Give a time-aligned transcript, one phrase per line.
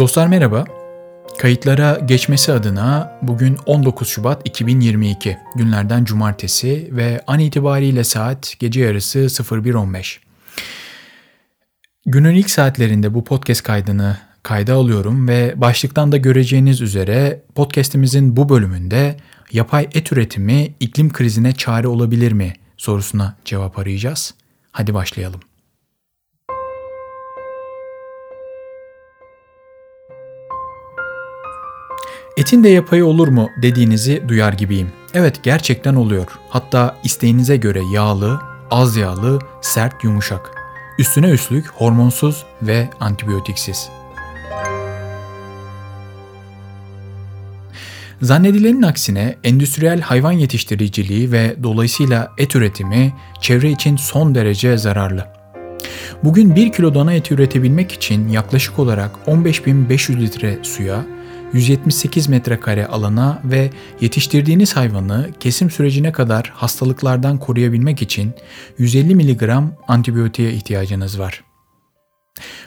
[0.00, 0.64] Dostlar merhaba.
[1.38, 9.18] Kayıtlara geçmesi adına bugün 19 Şubat 2022 günlerden cumartesi ve an itibariyle saat gece yarısı
[9.18, 10.18] 01.15.
[12.06, 18.48] Günün ilk saatlerinde bu podcast kaydını kayda alıyorum ve başlıktan da göreceğiniz üzere podcast'imizin bu
[18.48, 19.16] bölümünde
[19.52, 24.34] yapay et üretimi iklim krizine çare olabilir mi sorusuna cevap arayacağız.
[24.72, 25.49] Hadi başlayalım.
[32.40, 34.88] Etin de yapayı olur mu dediğinizi duyar gibiyim.
[35.14, 36.26] Evet gerçekten oluyor.
[36.48, 38.40] Hatta isteğinize göre yağlı,
[38.70, 40.50] az yağlı, sert, yumuşak.
[40.98, 43.88] Üstüne üstlük hormonsuz ve antibiyotiksiz.
[48.22, 55.26] Zannedilenin aksine endüstriyel hayvan yetiştiriciliği ve dolayısıyla et üretimi çevre için son derece zararlı.
[56.24, 61.04] Bugün 1 kilo dana eti üretebilmek için yaklaşık olarak 15.500 litre suya,
[61.52, 63.70] 178 metrekare alana ve
[64.00, 68.32] yetiştirdiğiniz hayvanı kesim sürecine kadar hastalıklardan koruyabilmek için
[68.78, 71.44] 150 mg antibiyotiğe ihtiyacınız var.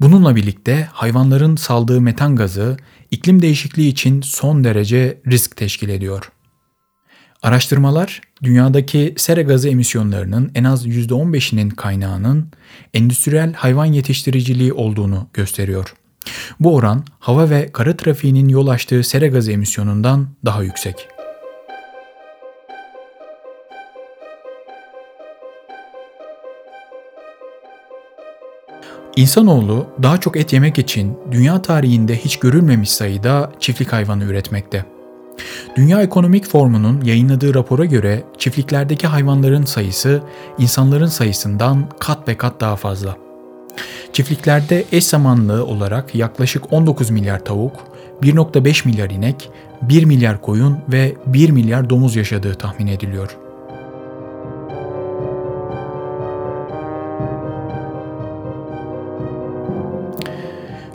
[0.00, 2.76] Bununla birlikte hayvanların saldığı metan gazı
[3.10, 6.30] iklim değişikliği için son derece risk teşkil ediyor.
[7.42, 12.50] Araştırmalar dünyadaki sera gazı emisyonlarının en az %15'inin kaynağının
[12.94, 15.94] endüstriyel hayvan yetiştiriciliği olduğunu gösteriyor.
[16.60, 21.08] Bu oran hava ve kara trafiğinin yol açtığı sera gazı emisyonundan daha yüksek.
[29.16, 34.84] İnsanoğlu daha çok et yemek için dünya tarihinde hiç görülmemiş sayıda çiftlik hayvanı üretmekte.
[35.76, 40.22] Dünya Ekonomik Formu'nun yayınladığı rapora göre çiftliklerdeki hayvanların sayısı
[40.58, 43.23] insanların sayısından kat ve kat daha fazla.
[44.12, 47.76] Çiftliklerde eş zamanlı olarak yaklaşık 19 milyar tavuk,
[48.22, 49.50] 1.5 milyar inek,
[49.82, 53.36] 1 milyar koyun ve 1 milyar domuz yaşadığı tahmin ediliyor.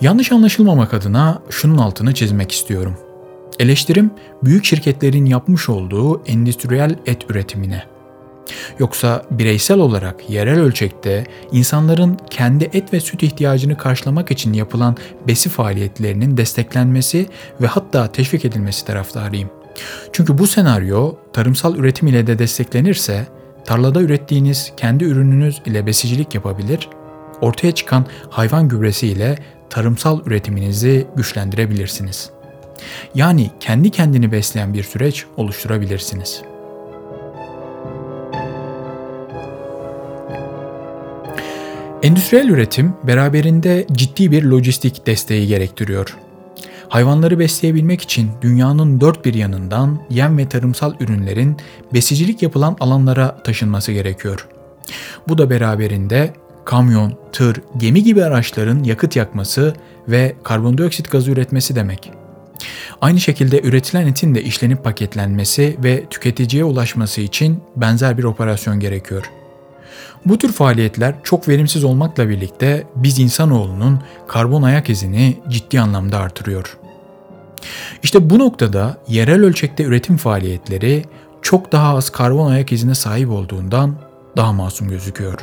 [0.00, 2.96] Yanlış anlaşılmamak adına şunun altını çizmek istiyorum.
[3.58, 4.10] Eleştirim
[4.44, 7.95] büyük şirketlerin yapmış olduğu endüstriyel et üretimine.
[8.78, 14.96] Yoksa bireysel olarak yerel ölçekte insanların kendi et ve süt ihtiyacını karşılamak için yapılan
[15.28, 17.26] besi faaliyetlerinin desteklenmesi
[17.60, 19.50] ve hatta teşvik edilmesi taraftarıyım.
[20.12, 23.26] Çünkü bu senaryo tarımsal üretim ile de desteklenirse
[23.64, 26.88] tarlada ürettiğiniz kendi ürününüz ile besicilik yapabilir,
[27.40, 29.38] ortaya çıkan hayvan gübresi ile
[29.70, 32.30] tarımsal üretiminizi güçlendirebilirsiniz.
[33.14, 36.55] Yani kendi kendini besleyen bir süreç oluşturabilirsiniz.''
[42.02, 46.16] Endüstriyel üretim beraberinde ciddi bir lojistik desteği gerektiriyor.
[46.88, 51.56] Hayvanları besleyebilmek için dünyanın dört bir yanından yem ve tarımsal ürünlerin
[51.94, 54.48] besicilik yapılan alanlara taşınması gerekiyor.
[55.28, 59.74] Bu da beraberinde kamyon, tır, gemi gibi araçların yakıt yakması
[60.08, 62.12] ve karbondioksit gazı üretmesi demek.
[63.00, 69.30] Aynı şekilde üretilen etin de işlenip paketlenmesi ve tüketiciye ulaşması için benzer bir operasyon gerekiyor.
[70.26, 76.78] Bu tür faaliyetler çok verimsiz olmakla birlikte biz insanoğlunun karbon ayak izini ciddi anlamda artırıyor.
[78.02, 81.04] İşte bu noktada yerel ölçekte üretim faaliyetleri
[81.42, 83.94] çok daha az karbon ayak izine sahip olduğundan
[84.36, 85.38] daha masum gözüküyor.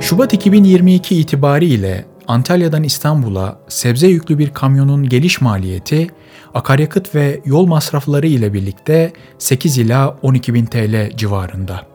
[0.00, 6.06] Şubat 2022 itibariyle Antalya'dan İstanbul'a sebze yüklü bir kamyonun geliş maliyeti
[6.54, 11.86] akaryakıt ve yol masrafları ile birlikte 8 ila 12 bin TL civarında.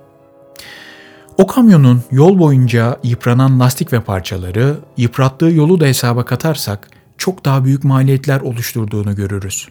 [1.37, 7.65] O kamyonun yol boyunca yıpranan lastik ve parçaları, yıprattığı yolu da hesaba katarsak çok daha
[7.65, 9.67] büyük maliyetler oluşturduğunu görürüz.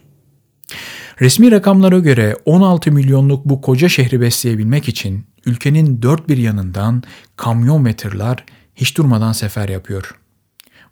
[1.20, 7.02] Resmi rakamlara göre 16 milyonluk bu koca şehri besleyebilmek için ülkenin dört bir yanından
[7.37, 8.44] kamyon ve tırlar
[8.75, 10.14] hiç durmadan sefer yapıyor.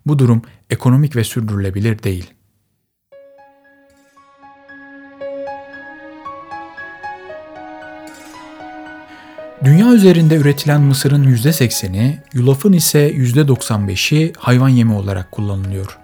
[0.05, 2.34] Bu durum ekonomik ve sürdürülebilir değil.
[9.65, 15.97] Dünya üzerinde üretilen mısırın %80'i, yulafın ise %95'i hayvan yemi olarak kullanılıyor.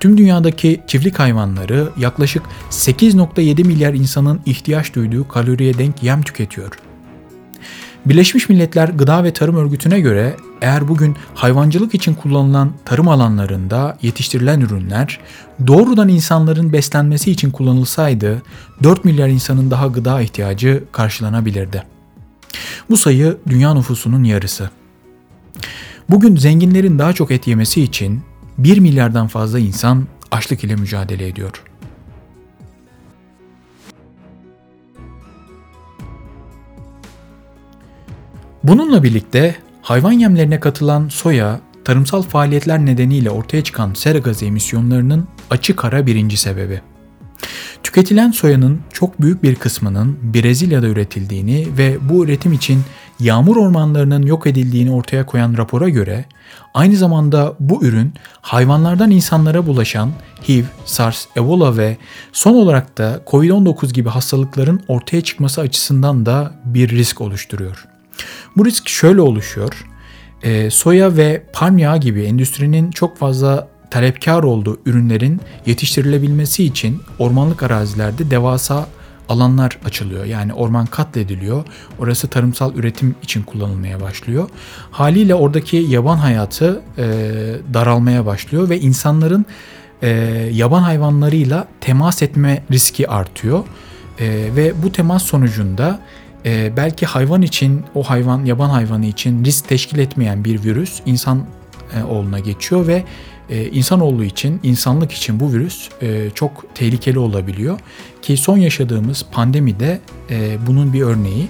[0.00, 6.78] Tüm dünyadaki çiftlik hayvanları yaklaşık 8.7 milyar insanın ihtiyaç duyduğu kaloriye denk yem tüketiyor.
[8.06, 14.60] Birleşmiş Milletler Gıda ve Tarım Örgütü'ne göre eğer bugün hayvancılık için kullanılan tarım alanlarında yetiştirilen
[14.60, 15.20] ürünler
[15.66, 18.42] doğrudan insanların beslenmesi için kullanılsaydı
[18.82, 21.93] 4 milyar insanın daha gıda ihtiyacı karşılanabilirdi.
[22.90, 24.70] Bu sayı dünya nüfusunun yarısı.
[26.10, 28.22] Bugün zenginlerin daha çok et yemesi için
[28.58, 31.62] 1 milyardan fazla insan açlık ile mücadele ediyor.
[38.64, 45.84] Bununla birlikte hayvan yemlerine katılan soya, tarımsal faaliyetler nedeniyle ortaya çıkan sera gazı emisyonlarının açık
[45.84, 46.80] ara birinci sebebi.
[47.84, 52.80] Tüketilen soyanın çok büyük bir kısmının Brezilya'da üretildiğini ve bu üretim için
[53.20, 56.24] yağmur ormanlarının yok edildiğini ortaya koyan rapora göre
[56.74, 60.10] aynı zamanda bu ürün hayvanlardan insanlara bulaşan
[60.48, 61.96] HIV, SARS, Ebola ve
[62.32, 67.86] son olarak da COVID-19 gibi hastalıkların ortaya çıkması açısından da bir risk oluşturuyor.
[68.56, 69.84] Bu risk şöyle oluşuyor.
[70.42, 77.62] E, soya ve palm yağı gibi endüstrinin çok fazla talepkar olduğu ürünlerin yetiştirilebilmesi için ormanlık
[77.62, 78.86] arazilerde devasa
[79.28, 80.24] alanlar açılıyor.
[80.24, 81.64] Yani orman katlediliyor.
[81.98, 84.48] Orası tarımsal üretim için kullanılmaya başlıyor.
[84.90, 87.04] Haliyle oradaki yaban hayatı e,
[87.74, 89.46] daralmaya başlıyor ve insanların
[90.02, 90.08] e,
[90.52, 93.64] yaban hayvanlarıyla temas etme riski artıyor.
[94.18, 94.26] E,
[94.56, 96.00] ve bu temas sonucunda
[96.46, 101.46] e, belki hayvan için, o hayvan, yaban hayvanı için risk teşkil etmeyen bir virüs insan
[101.96, 103.04] e, oğluna geçiyor ve
[103.50, 107.80] e, için, insanlık için bu virüs e, çok tehlikeli olabiliyor.
[108.22, 110.00] Ki son yaşadığımız pandemide
[110.30, 111.48] e, bunun bir örneği.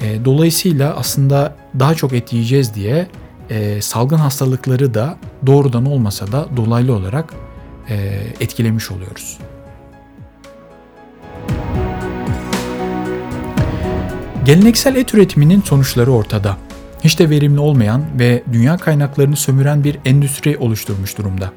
[0.00, 3.06] E, dolayısıyla aslında daha çok et yiyeceğiz diye
[3.50, 7.34] e, salgın hastalıkları da doğrudan olmasa da dolaylı olarak
[8.40, 9.38] etkilemiş oluyoruz.
[14.44, 16.56] Geleneksel et üretiminin sonuçları ortada
[17.04, 21.52] hiç de verimli olmayan ve dünya kaynaklarını sömüren bir endüstri oluşturmuş durumda.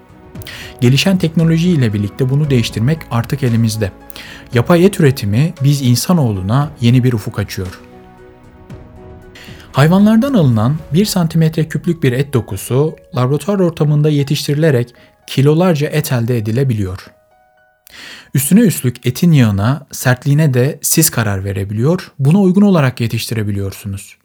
[0.81, 3.91] Gelişen teknoloji ile birlikte bunu değiştirmek artık elimizde.
[4.53, 7.79] Yapay et üretimi biz insanoğluna yeni bir ufuk açıyor.
[9.71, 14.93] Hayvanlardan alınan 1 cm küplük bir et dokusu laboratuvar ortamında yetiştirilerek
[15.27, 17.07] kilolarca et elde edilebiliyor.
[18.33, 24.20] Üstüne üstlük etin yağına, sertliğine de siz karar verebiliyor, buna uygun olarak yetiştirebiliyorsunuz.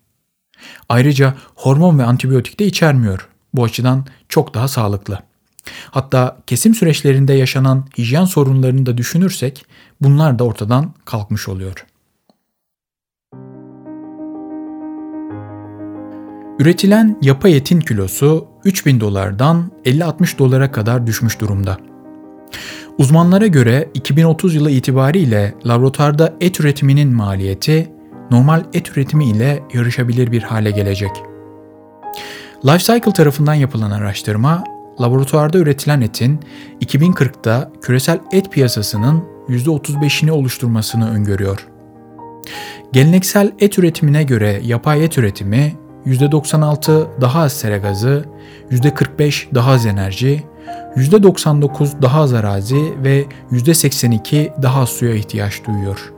[0.88, 3.28] Ayrıca hormon ve antibiyotik de içermiyor.
[3.54, 5.18] Bu açıdan çok daha sağlıklı.
[5.90, 9.66] Hatta kesim süreçlerinde yaşanan hijyen sorunlarını da düşünürsek
[10.00, 11.86] bunlar da ortadan kalkmış oluyor.
[16.58, 21.78] Üretilen yapay etin kilosu 3000 dolardan 50-60 dolara kadar düşmüş durumda.
[22.98, 27.90] Uzmanlara göre 2030 yılı itibariyle laboratuvarda et üretiminin maliyeti
[28.30, 31.10] normal et üretimi ile yarışabilir bir hale gelecek.
[32.64, 34.64] Lifecycle tarafından yapılan araştırma,
[35.00, 36.40] laboratuvarda üretilen etin
[36.80, 41.68] 2040'da küresel et piyasasının %35'ini oluşturmasını öngörüyor.
[42.92, 45.74] Geleneksel et üretimine göre yapay et üretimi
[46.06, 48.24] %96 daha az sera gazı,
[48.70, 50.42] %45 daha az enerji,
[50.96, 56.12] %99 daha az arazi ve %82 daha az suya ihtiyaç duyuyor.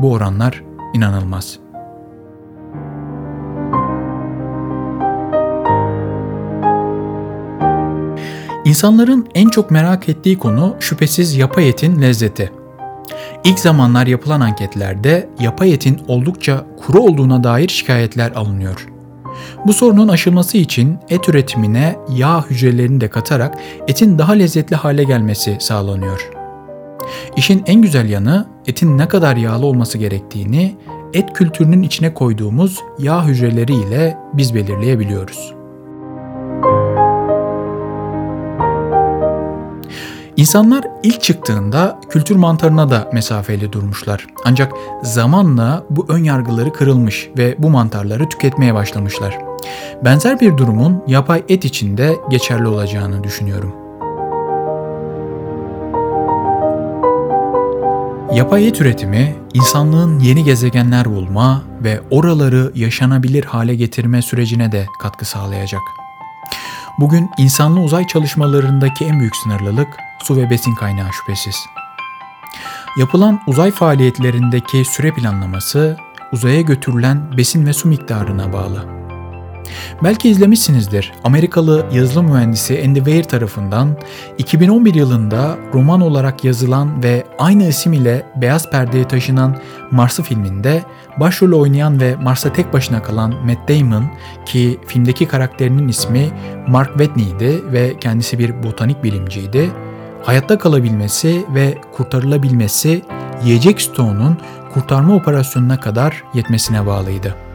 [0.00, 0.62] Bu oranlar
[0.94, 1.58] inanılmaz.
[8.64, 12.52] İnsanların en çok merak ettiği konu şüphesiz yapay etin lezzeti.
[13.44, 18.88] İlk zamanlar yapılan anketlerde yapay etin oldukça kuru olduğuna dair şikayetler alınıyor.
[19.66, 25.56] Bu sorunun aşılması için et üretimine yağ hücrelerini de katarak etin daha lezzetli hale gelmesi
[25.60, 26.30] sağlanıyor.
[27.36, 30.76] İşin en güzel yanı etin ne kadar yağlı olması gerektiğini
[31.12, 35.54] et kültürünün içine koyduğumuz yağ hücreleri ile biz belirleyebiliyoruz.
[40.36, 44.26] İnsanlar ilk çıktığında kültür mantarına da mesafeli durmuşlar.
[44.44, 44.72] Ancak
[45.02, 49.38] zamanla bu ön yargıları kırılmış ve bu mantarları tüketmeye başlamışlar.
[50.04, 53.79] Benzer bir durumun yapay et içinde geçerli olacağını düşünüyorum.
[58.34, 65.24] Yapay et üretimi, insanlığın yeni gezegenler bulma ve oraları yaşanabilir hale getirme sürecine de katkı
[65.24, 65.80] sağlayacak.
[66.98, 69.88] Bugün insanlı uzay çalışmalarındaki en büyük sınırlılık
[70.22, 71.56] su ve besin kaynağı şüphesiz.
[72.98, 75.96] Yapılan uzay faaliyetlerindeki süre planlaması
[76.32, 78.99] uzaya götürülen besin ve su miktarına bağlı.
[80.04, 81.12] Belki izlemişsinizdir.
[81.24, 83.96] Amerikalı yazılım mühendisi Andy Weir tarafından
[84.38, 89.56] 2011 yılında roman olarak yazılan ve aynı isim ile beyaz perdeye taşınan
[89.90, 90.82] Mars'ı filminde
[91.16, 94.04] başrol oynayan ve Mars'a tek başına kalan Matt Damon
[94.46, 96.30] ki filmdeki karakterinin ismi
[96.68, 99.70] Mark Watney'di ve kendisi bir botanik bilimciydi.
[100.22, 103.02] Hayatta kalabilmesi ve kurtarılabilmesi
[103.44, 104.38] yiyecek stoğunun
[104.74, 107.49] kurtarma operasyonuna kadar yetmesine bağlıydı.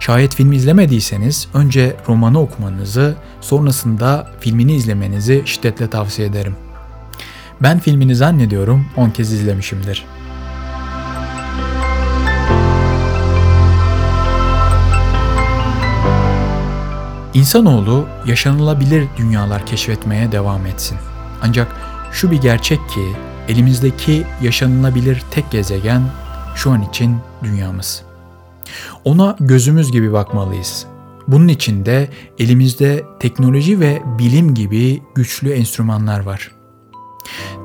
[0.00, 6.56] Şayet film izlemediyseniz önce romanı okumanızı, sonrasında filmini izlemenizi şiddetle tavsiye ederim.
[7.62, 10.06] Ben filmini zannediyorum 10 kez izlemişimdir.
[17.34, 20.98] İnsanoğlu yaşanılabilir dünyalar keşfetmeye devam etsin.
[21.42, 21.76] Ancak
[22.12, 23.12] şu bir gerçek ki
[23.48, 26.02] elimizdeki yaşanılabilir tek gezegen
[26.54, 28.09] şu an için dünyamız.
[29.04, 30.86] Ona gözümüz gibi bakmalıyız.
[31.28, 36.50] Bunun için de elimizde teknoloji ve bilim gibi güçlü enstrümanlar var.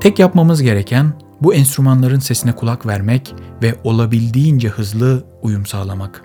[0.00, 6.22] Tek yapmamız gereken bu enstrümanların sesine kulak vermek ve olabildiğince hızlı uyum sağlamak.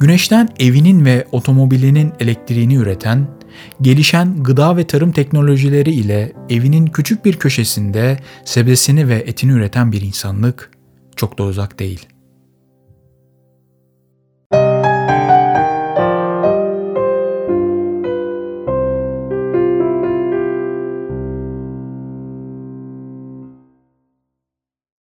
[0.00, 3.28] Güneşten evinin ve otomobilinin elektriğini üreten,
[3.80, 10.00] gelişen gıda ve tarım teknolojileri ile evinin küçük bir köşesinde sebzesini ve etini üreten bir
[10.00, 10.70] insanlık
[11.16, 12.06] çok da uzak değil.